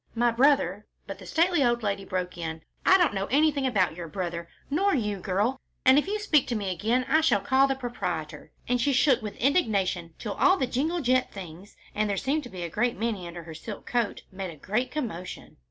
[0.15, 4.07] "My brother" But the stately old lady broke in, "I don't know anything about your
[4.07, 7.75] brother, nor you, girl, and if you speak to me again, I shall call the
[7.75, 12.41] proprietor," and she shook with indignation till all the jingling jet things, and there seemed
[12.45, 15.57] to be a great many under her silk coat, made a great commotion.